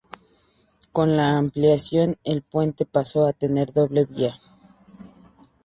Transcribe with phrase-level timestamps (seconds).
[0.91, 4.33] Con la ampliación, el puente pasó a tener doble vía.